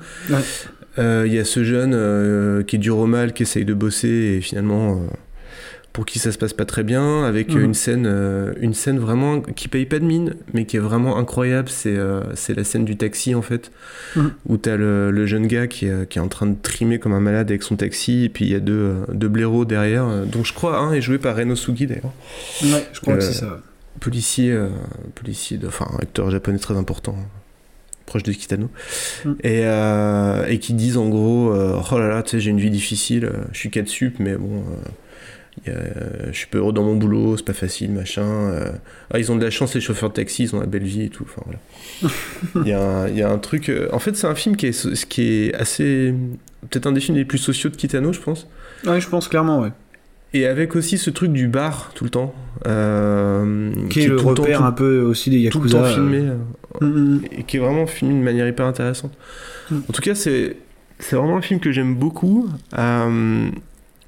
[0.98, 4.42] Il y a ce jeune qui est dur au mal, qui essaye de bosser, et
[4.42, 5.02] finalement,
[6.00, 7.62] pour qui ça se passe pas très bien, avec Mhm.
[7.62, 11.18] une scène, euh, une scène vraiment qui paye pas de mine, mais qui est vraiment
[11.18, 11.68] incroyable.
[11.68, 13.70] C'est euh, c'est la scène du taxi en fait,
[14.16, 14.32] Mhm.
[14.48, 17.12] où t'as le, le jeune gars qui est, qui est en train de trimer comme
[17.12, 20.06] un malade avec son taxi, et puis il y a deux, euh, deux blaireaux derrière,
[20.08, 22.14] euh, dont je crois un est joué par Reno Sugi d'ailleurs,
[22.64, 23.60] Ouais, je crois Euh, que c'est ça.
[24.00, 24.70] policier, euh,
[25.16, 27.18] policier, de, enfin acteur japonais très important.
[28.06, 28.70] proche de Kitano
[29.26, 29.36] Mhm.
[29.44, 32.60] et, euh, et qui disent en gros euh, oh là là tu sais j'ai une
[32.60, 34.90] vie difficile euh, je suis 4 sup mais bon euh, euh,
[35.66, 38.24] je suis pas heureux dans mon boulot, c'est pas facile, machin.
[38.24, 38.72] euh.
[39.12, 41.04] Ah, ils ont de la chance, les chauffeurs de taxi, ils ont la belle vie
[41.04, 41.26] et tout.
[41.28, 42.14] Enfin, voilà.
[42.66, 43.70] Il y, a un- il y a un truc.
[43.70, 46.14] euh, En fait, c'est un film qui est, qui est assez.
[46.70, 48.48] Peut-être un des films les plus sociaux de Kitano, je pense.
[48.86, 49.72] Ouais, je pense clairement, ouais.
[50.34, 52.34] Et avec aussi ce truc du bar tout le temps.
[52.68, 55.66] euh, Qui est le tout le temps- repère tout- un peu aussi des tout le
[55.70, 55.80] Yakuza.
[55.80, 55.94] temps euh.
[55.94, 56.18] filmé.
[56.20, 56.36] euh,
[56.82, 57.22] Mm, mm.
[57.40, 59.12] et qui est vraiment filmé de manière hyper intéressante.
[59.72, 59.78] Mm.
[59.90, 60.56] En tout cas, c'est
[61.00, 62.48] c'est vraiment un film que j'aime beaucoup.
[62.78, 63.50] Euh,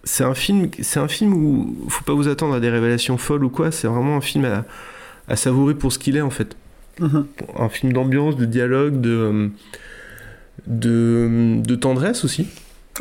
[0.03, 3.43] c'est un film, c'est un film où faut pas vous attendre à des révélations folles
[3.45, 3.71] ou quoi.
[3.71, 4.65] C'est vraiment un film à,
[5.27, 6.55] à savourer pour ce qu'il est en fait.
[6.99, 7.25] Mhm.
[7.57, 9.47] Un film d'ambiance, de dialogue, de euh,
[10.67, 12.47] de, de tendresse aussi.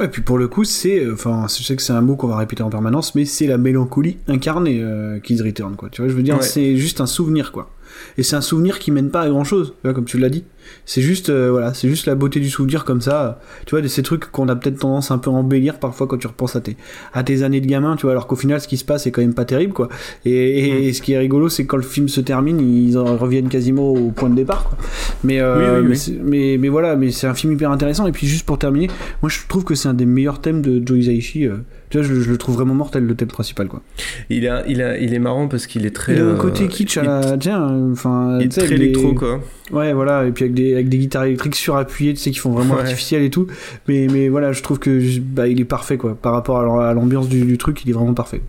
[0.00, 2.28] Et puis pour le coup, c'est, euh, enfin, je sais que c'est un mot qu'on
[2.28, 5.88] va répéter en permanence, mais c'est la mélancolie incarnée euh, Kids Return, quoi.
[5.90, 6.42] Tu vois, je veux dire, Ouais.
[6.42, 7.70] c'est juste un souvenir, quoi.
[8.16, 10.44] Et c'est un souvenir qui mène pas à grand chose, comme tu l'as dit.
[10.86, 13.40] C'est juste, euh, voilà, c'est juste la beauté du souvenir comme ça.
[13.66, 16.18] Tu vois, de ces trucs qu'on a peut-être tendance un peu à embellir parfois quand
[16.18, 16.76] tu repenses à tes,
[17.12, 19.10] à tes années de gamin, tu vois, alors qu'au final, ce qui se passe est
[19.10, 19.88] quand même pas terrible, quoi.
[20.24, 20.82] Et, et- Mm.
[20.84, 23.88] et ce qui est rigolo, c'est quand le film se termine, ils en reviennent quasiment
[23.90, 24.78] au point de départ, quoi.
[25.24, 26.20] Mais, euh, Oui, oui, mais, oui.
[26.24, 28.06] mais, mais voilà, mais c'est un film hyper intéressant.
[28.06, 28.88] Et puis juste pour terminer,
[29.22, 31.46] moi je trouve que c'est un des meilleurs thèmes de Joe Hisaishi.
[31.46, 31.56] euh.
[31.90, 33.82] Tu vois, je, je le trouve vraiment mortel le thème principal, quoi.
[34.28, 36.14] Il a, il a, il est marrant parce qu'il est très.
[36.14, 39.12] Il a un euh, côté kitsch à il- la, tiens, enfin, Il est très électro
[39.14, 39.40] quoi.
[39.72, 42.50] Ouais, voilà, et puis avec des, avec des guitares électriques surappuyées, tu sais, qui font
[42.50, 42.80] vraiment Ouais.
[42.82, 43.46] artificielles et tout.
[43.88, 46.14] Mais, mais voilà, je trouve que bah, il est parfait, quoi.
[46.14, 48.42] Par rapport à l'am- à l'ambiance du, du truc, il est vraiment parfait.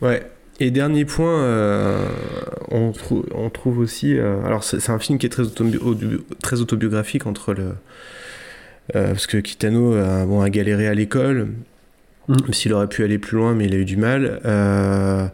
[0.00, 0.22] Ouais.
[0.60, 2.06] Et dernier point, euh,
[2.70, 4.16] on, trou- on trouve aussi.
[4.16, 5.78] euh, alors, c'est un film qui est très, autobi-
[6.42, 7.62] très autobiographique entre le.
[8.94, 11.48] euh, parce que Kitano a, bon, a galéré à l'école,
[12.28, 14.40] Même s'il aurait pu aller plus loin, mais il a eu du mal.
[14.44, 15.26] Euh,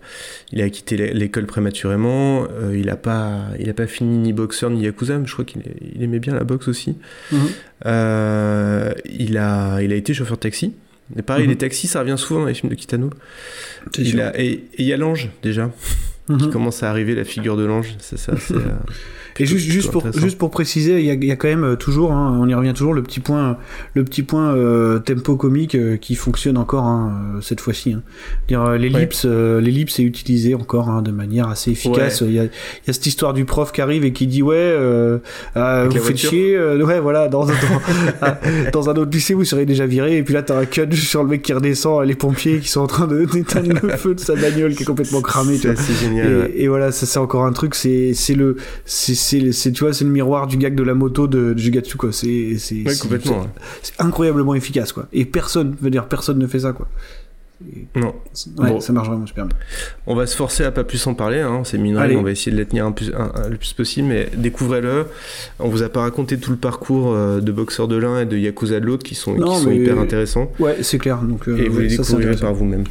[0.52, 2.44] il a quitté l'é- l'école prématurément.
[2.50, 5.44] euh, il n'a pas, il a pas fini ni boxeur ni yakuza, mais je crois
[5.44, 5.62] qu'il
[5.94, 6.96] il aimait bien la boxe aussi.
[7.30, 7.38] Mhm.
[7.86, 10.72] Euh, il, a, il a été chauffeur de taxi.
[11.16, 11.50] Et pareil, Mhm.
[11.50, 13.10] les taxis, ça revient souvent dans les films de Kitano.
[13.98, 15.70] Il a- et il y a l'ange déjà
[16.26, 16.50] qui Mhm.
[16.50, 17.94] commence à arriver, la figure de l'ange.
[17.98, 18.34] C'est ça.
[18.38, 18.60] c'est, euh,
[19.38, 21.76] Et juste, juste, pour, juste pour préciser, il y a, y a quand même euh,
[21.76, 23.56] toujours, hein, on y revient toujours, le petit point,
[23.94, 27.92] le petit point euh, tempo comique euh, qui fonctionne encore hein, euh, cette fois-ci.
[27.92, 28.02] Hein.
[28.48, 32.22] Dire, euh, L'ellipse euh, l'ellipse est utilisée encore hein, de manière assez efficace.
[32.26, 34.56] Il y, a, y a cette histoire du prof qui arrive et qui dit ouais,
[34.56, 35.18] euh,
[35.56, 37.52] euh, Avec vous faites chier, euh, ouais voilà, dans, dans,
[38.22, 38.38] ah,
[38.72, 40.16] dans un autre lycée vous serez déjà viré.
[40.16, 42.80] Et puis là t'as un cut sur le mec qui redescend, les pompiers qui sont
[42.80, 45.58] en train de d'éteindre le feu de sa bagnole qui est complètement cramée.
[45.58, 46.30] tu c'est génial.
[46.30, 46.52] Et, ouais.
[46.56, 49.92] et voilà, ça c'est encore un truc, c'est c'est le, c'est c'est c'est- tu vois,
[49.92, 52.12] c'est le miroir du gag de la moto de, de Jugatsu quoi.
[52.12, 53.40] C'est c'est Ouais, c'est- complètement.
[53.40, 53.46] ouais.
[53.82, 55.06] c'est incroyablement efficace quoi.
[55.12, 56.88] Et personne, veut dire personne ne fait ça quoi.
[57.96, 58.14] Non.
[58.58, 58.80] Ouais, Bon.
[58.80, 59.56] ça marche vraiment super bien.
[60.06, 61.40] On va se forcer à pas plus en parler.
[61.40, 61.62] Hein.
[61.64, 62.16] C'est mine de rien, Allez.
[62.16, 65.06] on va essayer de la tenir un plus- un- un- le plus possible, mais découvrez-le.
[65.58, 68.36] On vous a pas raconté tout le parcours euh, de boxeur de l'un et de
[68.36, 70.52] yakuza de l'autre qui sont, Non, qui sont hyper intéressants.
[70.60, 71.18] Ouais, c'est clair.
[71.22, 72.42] Donc euh, et vous les ça, découvrirez intéressant.
[72.46, 72.84] par vous-même.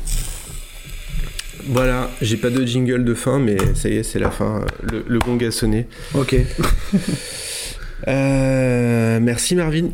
[1.66, 4.62] Voilà, j'ai pas de jingle de fin, mais ça y est, c'est la fin.
[4.84, 5.88] Le, le gong a sonné.
[6.14, 6.36] Ok.
[8.08, 9.90] Euh, merci Marvin.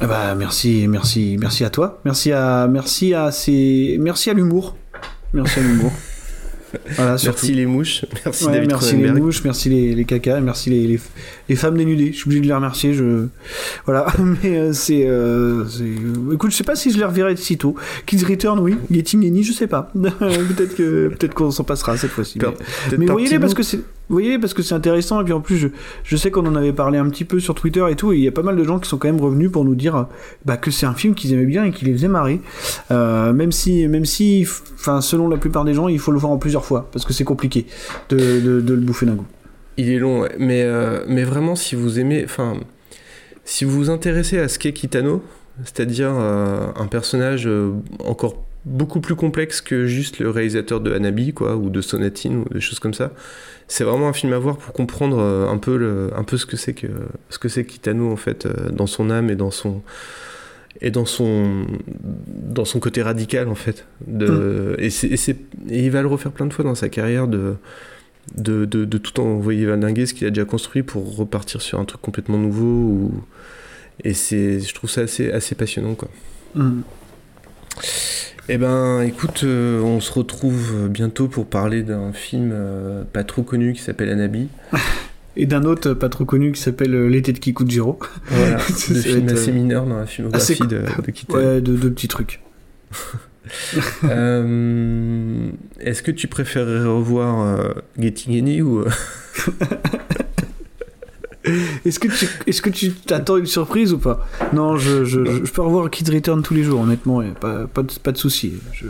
[0.00, 2.00] Ah bah merci, merci, merci à toi.
[2.04, 4.76] Merci à, merci à ces, merci à l'humour.
[5.32, 5.90] Merci à l'humour.
[6.96, 7.16] Voilà.
[7.24, 8.04] Merci les mouches.
[8.24, 11.00] Merci Ouais, David merci les mouches, merci les, les cacas, merci les, les,
[11.48, 12.12] les femmes dénudées.
[12.12, 12.94] Je suis obligé de les remercier.
[12.94, 13.26] Je...
[13.84, 14.06] Voilà,
[14.42, 15.84] mais euh, c'est, euh, c'est-
[16.34, 17.74] Écoute, je sais pas si je les reverrai de sitôt.
[18.06, 18.76] Kids Return, oui.
[18.90, 19.90] Getting Any, je sais pas.
[19.94, 22.38] peut-être que peut-être qu'on s'en passera cette fois-ci.
[22.40, 23.80] Mais, mais voyez-les parce que c'est.
[24.08, 25.70] Voyez parce que c'est intéressant et puis en plus
[26.04, 28.22] je, sais qu'on en avait parlé un petit peu sur Twitter et tout et il
[28.22, 30.06] y a pas mal de gens qui sont quand même revenus pour nous dire
[30.44, 32.40] bah, que c'est un film qu'ils aimaient bien et qui les faisait marrer.
[32.90, 36.32] Euh, même si même si enfin selon la plupart des gens il faut le voir
[36.32, 37.66] en plusieurs fois parce que c'est compliqué
[38.10, 39.26] de, le bouffer d'un coup.
[39.76, 42.54] Il est long, mais, euh, mais vraiment, si vous aimez, enfin,
[43.44, 45.22] si vous vous intéressez à ce qu'est Kitano,
[45.64, 47.46] c'est-à-dire euh, un personnage
[48.02, 48.36] encore
[48.66, 52.60] beaucoup plus complexe que juste le réalisateur de Hanabi, quoi, ou de Sonatine, ou des
[52.60, 53.12] choses comme ça,
[53.68, 56.44] c'est vraiment un film à voir pour comprendre euh, un peu, le, un peu ce
[56.46, 56.88] que c'est que
[57.30, 59.82] ce que c'est Kitano en fait, euh, dans son âme et dans son
[60.82, 61.64] et dans son
[62.26, 63.86] dans son côté radical en fait.
[64.06, 65.38] De, et, c'est, et, c'est-
[65.70, 67.54] et il va le refaire plein de fois dans sa carrière de
[68.36, 71.84] de, de, de tout envoyer valdinguer ce qu'il a déjà construit pour repartir sur un
[71.84, 72.66] truc complètement nouveau.
[72.66, 73.24] Ou...
[74.04, 75.94] Et c'est, je trouve ça assez, assez passionnant.
[75.94, 76.08] Quoi.
[76.56, 76.82] Mhm.
[78.48, 83.42] Eh ben, écoute, euh, on se retrouve bientôt pour parler d'un film euh, pas trop
[83.42, 84.46] connu qui s'appelle Anabi.
[85.38, 87.98] Et d'un autre pas trop connu qui s'appelle euh, L'été de Kikujiro.
[88.26, 88.56] Voilà,
[88.88, 90.82] deux films assez mineurs dans la filmographie de, de.
[91.28, 92.40] Ouais, de deux petits trucs.
[94.02, 98.84] Est-ce que tu préférerais revoir Getting Any ou
[101.84, 104.26] Est-ce que tu est-ce que tu t'attends une surprise ou pas?
[104.52, 107.82] Non, je, je, je, peux revoir Kids Return tous les jours, honnêtement, et pas, pas,
[107.82, 108.54] de, pas de souci.
[108.72, 108.86] Je...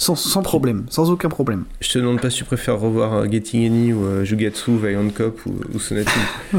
[0.00, 1.64] Sans, sans, problème, sans aucun problème.
[1.80, 5.40] Je te demande pas si tu préfères revoir Getting Any ou uh, Jugatsu, Violent Cop
[5.44, 6.12] ou, ou Sonatine.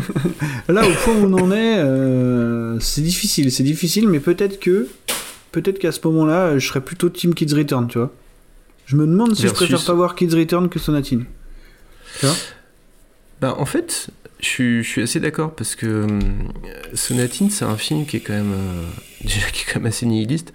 [0.68, 4.90] Là, au point où on en est, euh, c'est difficile, c'est difficile, mais peut-être que,
[5.54, 8.12] peut-être qu'à ce moment-là, je serais plutôt Team Kids Return, tu vois.
[8.86, 9.58] Je me demande si Versus...
[9.58, 11.24] je préfère pas voir Kids Return que Sonatine.
[12.20, 12.36] Tu vois?
[13.42, 16.08] Bah, en fait, je suis, je suis assez d'accord parce que euh,
[16.94, 18.86] Sonatine, c'est un film qui est quand même euh,
[19.22, 20.54] déjà qui est quand même assez nihiliste.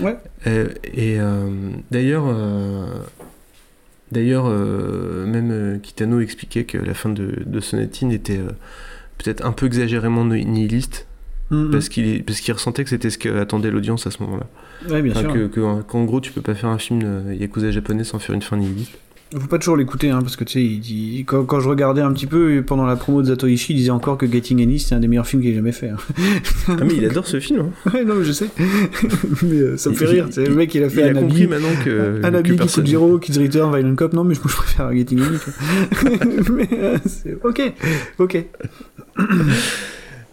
[0.00, 0.16] Ouais.
[0.46, 1.50] Euh, et euh,
[1.90, 2.24] d'ailleurs,
[4.12, 8.40] d'ailleurs, même Kitano expliquait que la fin de, de Sonatine était
[9.18, 11.06] peut-être un peu exagérément nihiliste.
[11.50, 11.70] Mm -hmm.
[11.70, 14.46] Parce qu'il parce qu'il ressentait que c'était ce qu'attendait l'audience à ce moment-là.
[14.90, 15.32] Ouais, bien enfin, sûr.
[15.32, 17.00] Que, que, qu'en gros, tu peux pas faire un film
[17.32, 18.98] yakuza japonais sans faire une fin nihiliste.
[19.32, 21.24] Faut pas toujours l'écouter, hein, parce que tu sais, il dit...
[21.26, 24.16] quand, quand, je regardais un petit peu pendant la promo de Zatoichi, il disait encore
[24.16, 25.90] que Getting Any c'est un des meilleurs films qu'il ait jamais fait.
[25.90, 25.96] Hein.
[26.68, 27.72] ah, mais il adore ce film.
[27.86, 27.90] Hein.
[27.92, 28.48] ouais, non, mais je sais.
[29.42, 30.28] mais euh, ça me fait rire.
[30.34, 32.20] Il, le mec, il a fait il Anabi, a compris maintenant que.
[32.24, 32.56] Anabi.
[32.56, 34.14] Kikujiro, Kids Return, Violent Cop.
[34.14, 35.36] Non, mais je, je préfère Getting Any.
[36.50, 36.98] mais euh,
[37.44, 37.72] ok,
[38.18, 38.44] ok.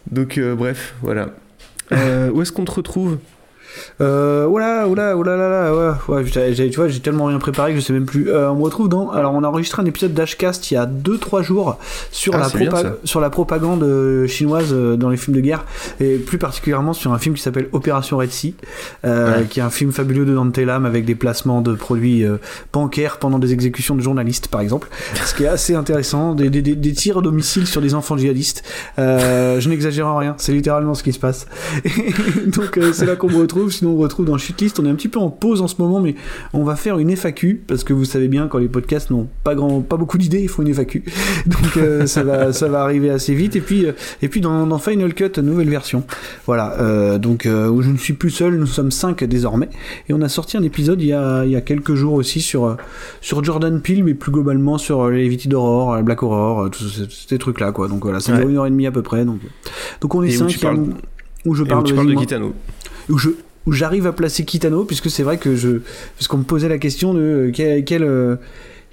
[0.10, 1.36] Donc, euh, bref, voilà.
[1.92, 3.18] Euh, où est-ce qu'on te retrouve?
[4.02, 5.74] Euh, oula, oula, oula, là,
[6.08, 8.30] ouais, ouais tu vois, j'ai tellement rien préparé que je sais même plus.
[8.30, 9.12] Euh, on me retrouve dans.
[9.12, 11.78] Alors, on a enregistré un épisode d'Ashcast il y a 2-3 jours
[12.12, 12.72] sur, ah, la bien,
[13.04, 15.66] sur la propagande chinoise dans les films de guerre,
[16.00, 18.56] et plus particulièrement sur un film qui s'appelle Opération Red Sea,
[19.06, 19.46] euh, ouais.
[19.46, 22.38] qui est un film fabuleux de Dante Lam avec des placements de produits euh,
[22.74, 24.88] bancaires pendant des exécutions de journalistes, par exemple.
[25.26, 28.64] Ce qui est assez intéressant, des, des, des tirs à domicile sur des enfants djihadistes.
[29.00, 31.48] Euh, je n'exagère en rien, c'est littéralement ce qui se passe.
[32.48, 34.80] donc, c'est là qu'on me retrouve sinon on retrouve dans Shitlist.
[34.80, 36.16] On est un petit peu en pause en ce moment, mais
[36.54, 39.56] on va faire une FAQ parce que vous savez bien quand les podcasts n'ont pas
[39.56, 41.04] grand, pas beaucoup d'idées, il faut une FAQ.
[41.46, 43.56] Donc euh, ça va, ça va arriver assez vite.
[43.56, 46.04] Et puis, euh, et puis dans, dans, Final Cut, nouvelle version.
[46.46, 46.76] Voilà.
[46.80, 49.70] Euh, donc où je ne suis plus seul, nous sommes 5 désormais,
[50.10, 52.42] et on a sorti un épisode il y a, il y a quelques jours aussi
[52.42, 52.78] sur
[53.22, 57.38] sur Jordan Peele, mais plus globalement sur les Levity d'Aurore, Black Horror, tous ces, ces
[57.38, 57.88] trucs là, quoi.
[57.88, 58.40] Donc voilà, ça ouais.
[58.40, 59.26] dure une heure et demie à peu près.
[59.26, 59.40] Donc,
[60.02, 60.80] donc on est 5 où, parles...
[61.46, 62.54] où je parle, où tu parles de Gitano.
[63.10, 63.30] Où je
[63.66, 65.80] où j'arrive à placer Kitano, puisque c'est vrai que je.
[66.18, 67.84] Parce qu'on me posait la question de quel.
[67.84, 68.38] quel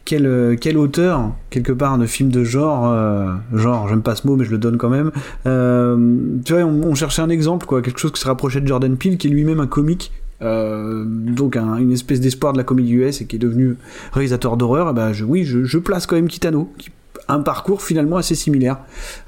[0.05, 4.37] quel, quel auteur, quelque part, de film de genre, euh, genre, j'aime pas ce mot,
[4.37, 5.13] mais je le donne quand même.
[5.47, 5.97] Euh,
[6.45, 9.17] tu vois, on, cherchait un exemple, quoi, quelque chose qui se rapprochait de Jordan Peele,
[9.17, 13.21] qui est lui-même un comique, euh, donc un, une espèce d'espoir de la comédie US
[13.21, 13.77] et qui est devenu
[14.13, 14.91] réalisateur d'horreur.
[14.91, 16.91] Et ben, je, oui, je, place quand même Kitano, qui
[17.29, 18.79] un parcours finalement assez similaire.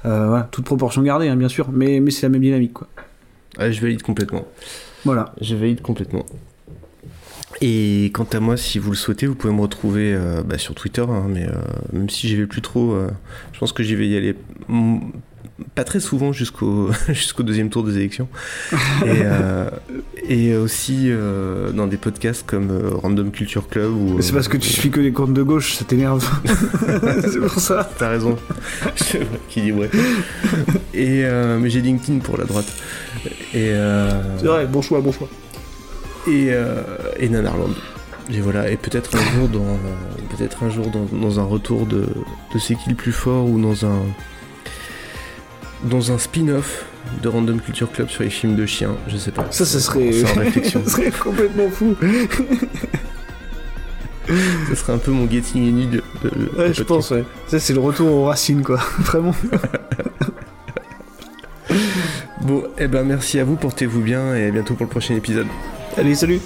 [0.03, 2.87] voilà, toute proportion gardée, hein, bien sûr, mais, mais c'est la même dynamique, quoi.
[3.57, 4.45] Je valide complètement.
[5.05, 5.33] Voilà.
[5.39, 6.25] Je valide complètement.
[7.61, 10.75] Et quant à moi, si vous le souhaitez, vous pouvez me retrouver euh, bah, sur
[10.75, 11.53] Twitter, hein, mais euh,
[11.93, 13.09] même si j'y vais plus trop, euh,
[13.53, 14.35] je pense que j'y vais y aller
[15.73, 18.27] pas très souvent jusqu'au jusqu'au deuxième tour des élections.
[19.05, 19.21] et,
[20.27, 21.09] et aussi
[21.73, 23.93] dans des podcasts comme Random Culture Club.
[23.93, 26.27] Ou, c'est parce que tu suis que les comptes de gauche, ça t'énerve.
[27.21, 27.89] c'est pour ça.
[27.97, 28.37] T'as raison.
[29.47, 29.89] Qui dit ouais.
[30.93, 32.67] Et, mais j'ai LinkedIn pour la droite.
[33.55, 33.71] Et
[34.37, 35.27] C'est vrai, bon choix, bon choix
[36.27, 36.81] et, euh,
[37.17, 37.73] et Nanarland.
[38.31, 39.77] Et voilà, et peut-être un jour dans
[40.35, 42.07] peut-être un jour dans, dans, un retour de,
[42.53, 43.99] de C'est qui le plus fort ou dans un
[45.83, 46.85] dans un spin-off
[47.21, 49.45] de Random Culture Club sur les films de chiens, je sais pas.
[49.51, 50.81] Ça, ça serait, réflexion.
[50.85, 51.95] ça serait complètement fou.
[54.69, 57.23] ça serait un peu mon Getting de, de, de Ouais, je pense, ouais.
[57.45, 58.77] Ça, c'est le retour aux racines, quoi.
[58.99, 59.35] Vraiment.
[62.45, 65.47] Bon, eh ben merci à vous, portez-vous bien et à bientôt pour le prochain épisode.
[65.97, 66.39] Allez, salut